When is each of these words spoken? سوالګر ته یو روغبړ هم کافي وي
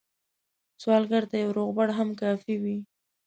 سوالګر 0.81 1.23
ته 1.31 1.35
یو 1.43 1.51
روغبړ 1.57 1.87
هم 1.97 2.09
کافي 2.21 2.55
وي 2.63 2.77